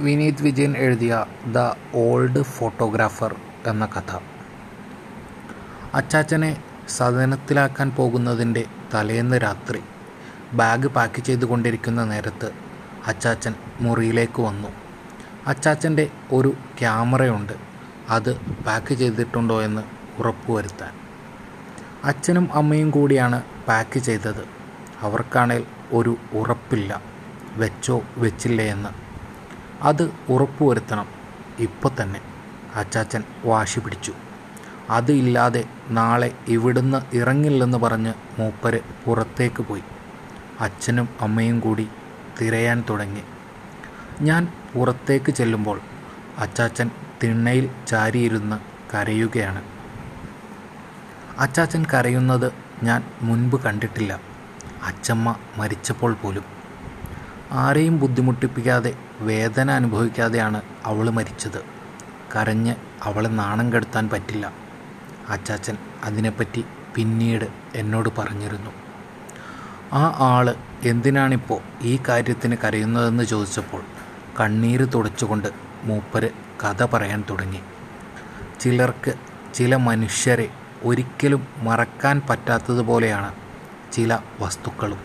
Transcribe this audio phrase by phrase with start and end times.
[0.00, 1.58] വിനീത് വിജയൻ എഴുതിയ the
[1.94, 4.20] old photographer എന്ന കഥ.
[5.94, 8.64] അച്ചാച്ചനെ സദനത്തിലാക്കാൻ പോകുന്നതിന്റെ
[8.94, 9.80] തലേന്ന് രാത്രി
[10.52, 12.52] ബാഗ് പാക്ക് ചെയ്തുകൊണ്ടിരിക്കുന്ന നേരത്ത്
[13.06, 14.68] അച്ചാച്ചൻ മുറിയിലേക്ക് വന്നു.
[15.46, 17.52] അച്ചാച്ചന്റെ ഒരു ക്യാമറയുണ്ട്.
[18.08, 19.82] അത് പാക്ക് ചെയ്തിട്ടുണ്ടോ എന്ന്
[20.18, 20.92] ഉറപ്പുവരുത്താൻ.
[22.04, 24.44] അച്ഛനും അമ്മയും കൂടിയാണ് പാക്ക് ചെയ്തത്.
[25.02, 27.02] അവർക്കാണേൽ ഒരു ഉറപ്പില്ല.
[27.56, 29.07] വെച്ചോ വെച്ചില്ലേ എന്ന്
[29.82, 31.06] അത് ഉറപ്പുവരുത്തണം.
[31.58, 32.20] ഇപ്പോൾ തന്നെ.
[32.74, 34.14] അച്ചാച്ചൻ വാശി പിടിച്ചു.
[34.90, 39.82] അത് ഇല്ലാതെ നാളെ ഇവിടുന്ന് ഇറങ്ങില്ലെന്ന് പറഞ്ഞ് മൂപ്പര് പുറത്തേക്ക് പോയി.
[40.60, 41.88] അച്ഛനും അമ്മയും കൂടി
[42.40, 43.22] തിരയാൻ തുടങ്ങി.
[44.20, 45.80] ഞാൻ പുറത്തേക്ക് ചെല്ലുമ്പോൾ
[46.38, 46.90] അച്ചാച്ചൻ
[47.22, 48.56] തിണ്ണയിൽ ചാരിയിരുന്ന്
[48.94, 49.62] കരയുകയാണ്.
[51.38, 54.20] അച്ചാച്ചൻ കരയുന്നത് ഞാൻ മുൻപ് കണ്ടിട്ടില്ല.
[54.82, 56.57] അച്ചമ്മ മരിച്ചപ്പോൾ പോലും.
[57.52, 61.62] ആരെയും ബുദ്ധിമുട്ടിപ്പിക്കാതെ വേദന അനുഭവിക്കാതെയാണ് അവൾ മരിച്ചത്.
[62.36, 64.52] കരഞ്ഞ് അവളെ നാണം കെടുത്താൻ പറ്റില്ല.
[65.28, 66.64] അച്ചാച്ചൻ അതിനെപ്പറ്റി
[66.94, 68.70] പിന്നീട് എന്നോട് പറഞ്ഞിരുന്നു.
[69.92, 73.82] ആ ആൾ എന്തിനാണിപ്പോൾ ഈ കാര്യത്തിന് കരയുന്നതെന്ന് ചോദിച്ചപ്പോൾ
[74.40, 75.48] കണ്ണീര് തുടച്ചുകൊണ്ട്
[75.84, 76.30] മൂപ്പര്
[76.64, 77.60] കഥ പറയാൻ തുടങ്ങി.
[78.60, 79.14] ചിലർക്ക്
[79.54, 80.50] ചില മനുഷ്യരെ
[80.82, 83.34] ഒരിക്കലും മറക്കാൻ പറ്റാത്തതുപോലെയാണ്
[83.92, 84.98] ചില വസ്തുക്കളും.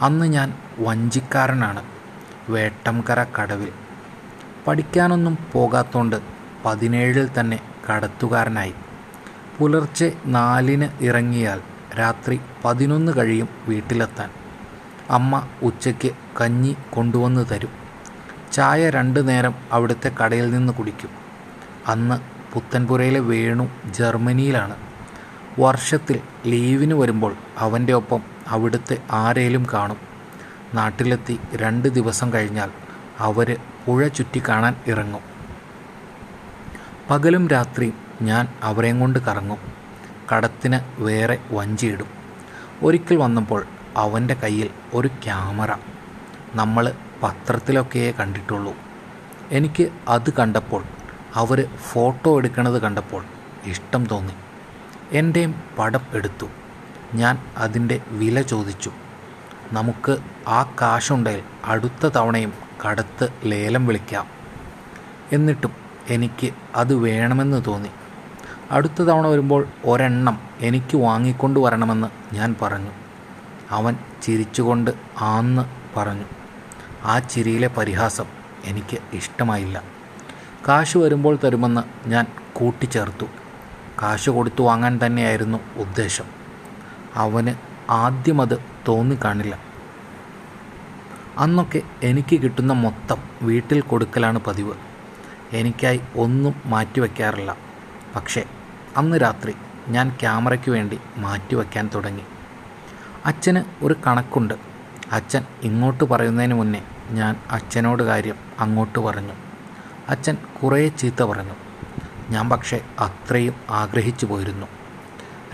[0.00, 1.82] അന്ന് ഞാൻ വഞ്ചിക്കാരനാണ്.
[2.48, 3.72] വേട്ടംകര കടവിൽ.
[4.66, 6.16] പഠിക്കാനൊന്നും പോകാത്തോണ്ട്
[6.64, 8.74] പതിനേഴിൽ തന്നെ കടത്തുകാരനായി.
[9.58, 11.60] പുലർച്ചെ നാലിന് ഇറങ്ങിയാൽ
[11.98, 14.30] രാത്രി പതിനൊന്ന് കഴിയും വീട്ടിലെത്താൻ.
[15.10, 17.68] അമ്മ ഉച്ചയ്ക്ക് കഞ്ഞി കൊണ്ടുവന്ന് തരും.
[18.52, 21.10] ചായ രണ്ടു നേരം അവിടുത്തെ കടയിൽ നിന്ന് കുടിക്കും.
[21.86, 22.20] അന്ന്
[22.54, 24.76] പുത്തൻപുരയിലെ വേണു ജർമ്മനിയിലാണ്.
[25.60, 30.13] വർഷത്തിൽ ലീവിന് വരുമ്പോൾ അവന്റെ ഒപ്പം അവിടുത്തെ ആരേലും കാണും.
[30.74, 32.70] നാട്ടിലെത്തി രണ്ട് ദിവസം കഴിഞ്ഞാൽ
[33.18, 35.20] അവർ പുഴ ചുറ്റി കാണാൻ ഇറങ്ങും.
[37.10, 39.58] പകലും രാത്രിയും ഞാൻ അവരെയും കൊണ്ട് കറങ്ങും.
[40.32, 42.06] കടത്തിന് വേറെ വഞ്ചിയിടും.
[42.82, 45.72] ഒരിക്കൽ വന്നപ്പോൾ അവന്റെ കയ്യിൽ ഒരു ക്യാമറ.
[46.54, 46.92] നമ്മൾ
[47.22, 48.76] പത്രത്തിലൊക്കെയേ കണ്ടിട്ടുള്ളൂ.
[49.50, 50.84] എനിക്ക് അത് കണ്ടപ്പോൾ
[51.34, 53.24] അവർ ഫോട്ടോ എടുക്കണത് കണ്ടപ്പോൾ
[53.64, 54.32] ഇഷ്ടം തോന്നി.
[55.12, 56.46] എന്റെയും പടം എടുത്തു.
[57.14, 58.92] ഞാൻ അതിന്റെ വില ചോദിച്ചു.
[59.72, 62.52] നമുക്ക് ആ കാശുണ്ടെങ്കിൽ അടുത്ത തവണയും
[62.86, 64.26] കടത്ത് ലേലം വിളിക്കാം.
[65.32, 65.70] എന്നിട്ടും
[66.08, 67.88] എനിക്ക് അത് വേണമെന്ന് തോന്നി.
[68.70, 72.90] അടുത്ത തവണ വരുമ്പോൾ ഒരെണ്ണം എനിക്ക് വാങ്ങിക്കൊണ്ട് വരണമെന്ന് ഞാൻ പറഞ്ഞു.
[73.70, 75.62] അവൻ ചിരിച്ചുകൊണ്ട് ആന്ന്
[75.96, 76.24] പറഞ്ഞു.
[77.04, 78.24] ആ ചിരിയിലെ പരിഹാസം
[78.64, 79.82] എനിക്ക് ഇഷ്ടമായില്ല.
[80.68, 83.26] കാശ് വരുമ്പോൾ തരുമെന്ന് ഞാൻ കൂട്ടിച്ചേർത്തു.
[84.02, 86.24] കാശ് കൊടുത്തു വാങ്ങാൻ തന്നെയായിരുന്നു ഉദ്ദേശം.
[87.14, 87.54] അവന്
[87.90, 89.58] ആദ്യമത് തോന്നിക്കാണില്ല.
[91.38, 94.74] അന്നൊക്കെ എനിക്ക് കിട്ടുന്ന മൊത്തം വീട്ടിൽ കൊടുക്കലാണ് പതിവ്.
[95.52, 97.56] എനിക്കായി ഒന്നും മാറ്റിവെക്കാറില്ല
[98.16, 98.44] പക്ഷേ
[98.96, 99.54] അന്ന് രാത്രി
[99.88, 102.22] ഞാൻ ക്യാമറയ്ക്ക് വേണ്ടി മാറ്റിവെക്കാൻ തുടങ്ങി.
[103.26, 104.54] അച്ഛന് ഒരു കണക്കുണ്ട്.
[105.12, 109.32] അച്ഛൻ ഇങ്ങോട്ട് പറയുന്നതിന് മുന്നേ ഞാൻ അച്ഛനോട് കാര്യം അങ്ങോട്ട് പറഞ്ഞു.
[110.08, 111.54] അച്ഛൻ കുറേ ചീത്ത പറഞ്ഞു.
[112.30, 114.66] ഞാൻ പക്ഷേ അത്രയും ആഗ്രഹിച്ചു പോയിരുന്നു.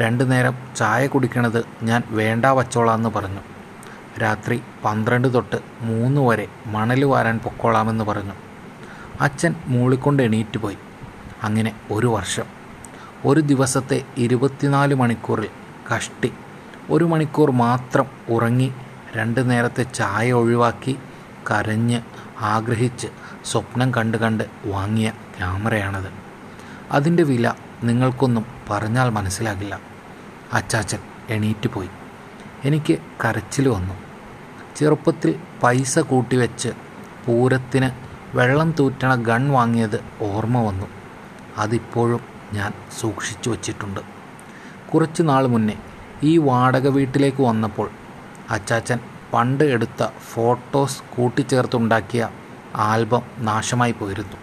[0.00, 3.40] രണ്ടു നേരം ചായ കുടിക്കണത് ഞാൻ വേണ്ട വച്ചോളാമെന്ന് പറഞ്ഞു.
[4.22, 8.32] രാത്രി പന്ത്രണ്ട് തൊട്ട് മൂന്ന് വരെ മണൽ വാരാൻ പൊക്കോളാമെന്ന് പറഞ്ഞു.
[9.20, 10.76] അച്ഛൻ മൂളിക്കൊണ്ട് എണീറ്റ് പോയി.
[11.42, 12.44] അങ്ങനെ ഒരു വർഷം.
[13.24, 15.48] ഒരു ദിവസത്തെ ഇരുപത്തിനാല് മണിക്കൂറിൽ
[15.96, 16.32] കഷ്ടി
[16.90, 18.72] ഒരു മണിക്കൂർ മാത്രം ഉറങ്ങി
[19.16, 20.98] രണ്ട് നേരത്തെ ചായ ഒഴിവാക്കി
[21.50, 22.00] കരഞ്ഞ്
[22.40, 23.06] ആഗ്രഹിച്ച്
[23.44, 26.08] സ്വപ്നം കണ്ട് കണ്ട് വാങ്ങിയ ക്യാമറയാണത്.
[26.92, 29.80] അതിന്റെ വില നിങ്ങൾക്കൊന്നും പറഞ്ഞാൽ മനസ്സിലാകില്ല.
[30.52, 31.88] അച്ചാച്ചൻ എണീറ്റ് പോയി.
[32.64, 33.94] എനിക്ക് കരച്ചിൽ വന്നു.
[34.76, 36.68] ചെറുപ്പത്തിൽ പൈസ കൂട്ടിവെച്ച്
[37.26, 37.90] പൂരത്തിന്
[38.36, 40.86] വെള്ളം തൂറ്റണ ഗൺ വാങ്ങിയത് ഓർമ്മ വന്നു.
[41.58, 42.20] അതിപ്പോഴും
[42.52, 44.00] ഞാൻ സൂക്ഷിച്ചു വച്ചിട്ടുണ്ട്.
[44.94, 45.76] കുറച്ച് നാൾ മുന്നേ
[46.22, 47.90] ഈ വാടക വീട്ടിലേക്ക് വന്നപ്പോൾ
[48.50, 48.98] അച്ചാച്ചൻ
[49.32, 52.28] പണ്ട് എടുത്ത ഫോട്ടോസ് കൂട്ടിച്ചേർത്തുണ്ടാക്കിയ
[52.76, 54.36] ആൽബം നാശമായി പോയിരുന്നു.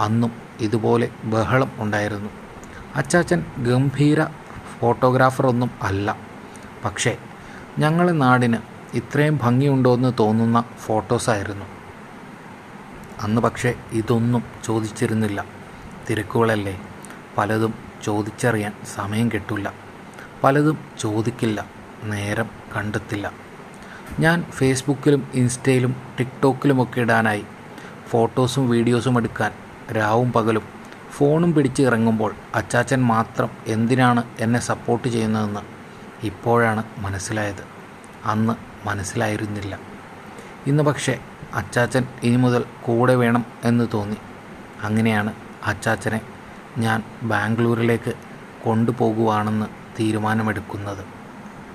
[0.00, 2.30] അന്നും ഇതുപോലെ ബഹളം ഉണ്ടായിരുന്നു.
[2.96, 4.24] അച്ചാച്ചൻ ഗംഭീര
[4.80, 6.18] ഫോട്ടോഗ്രാഫറൊന്നും അല്ല.
[6.84, 7.16] പക്ഷേ
[7.78, 8.58] ഞങ്ങളെ നാടിന്
[8.94, 11.66] ഇത്രയും ഭംഗിയുണ്ടോ എന്ന് തോന്നുന്ന ഫോട്ടോസായിരുന്നു.
[13.20, 15.44] അന്ന് പക്ഷേ ഇതൊന്നും ചോദിച്ചിരുന്നില്ല.
[16.10, 16.80] തിരക്കുകളല്ലേ?
[17.38, 19.72] പലതും ചോദിച്ചറിയാൻ സമയം കിട്ടില്ല
[20.44, 21.66] പലതും ചോദിക്കില്ല.
[22.04, 23.32] നേരം കണ്ടെത്തില്ല.
[24.20, 27.44] ഞാൻ ഫേസ്ബുക്കിലും ഇൻസ്റ്റയിലും ടിക്ടോക്കിലുമൊക്കെ ഇടാനായി
[28.10, 29.52] ഫോട്ടോസും വീഡിയോസും എടുക്കാൻ
[29.96, 30.75] രാവും പകലും
[31.10, 35.60] ഫോണും പിടിച്ച് ഇറങ്ങുമ്പോൾ അച്ചാച്ചൻ മാത്രം എന്തിനാണ് എന്നെ സപ്പോർട്ട് ചെയ്യുന്നതെന്ന്
[36.26, 37.64] ഇപ്പോഴാണ് മനസ്സിലായത്.
[38.24, 38.52] അന്ന്
[38.86, 39.78] മനസ്സിലായിരുന്നില്ല.
[40.66, 41.18] ഇന്ന് പക്ഷേ
[41.54, 44.16] അച്ചാച്ചൻ ഇനി മുതൽ കൂടെ വേണം എന്ന് തോന്നി.
[44.82, 45.32] അങ്ങനെയാണ്
[45.66, 46.20] അച്ചാച്ചനെ
[46.78, 48.14] ഞാൻ ബാംഗ്ലൂരിലേക്ക്
[48.64, 49.66] കൊണ്ടുപോകുവാണെന്ന്
[50.00, 51.15] തീരുമാനമെടുക്കുന്നത്.